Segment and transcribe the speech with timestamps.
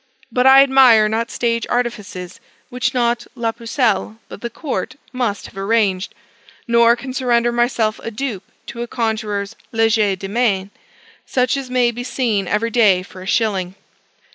[0.31, 5.55] But I admire not stage artifices, which not La Pucelle, but the Court, must have
[5.59, 6.15] arranged;
[6.67, 10.71] nor can surrender myself a dupe to a conjuror's leger de main,
[11.27, 13.75] such as may be seen every day for a shilling.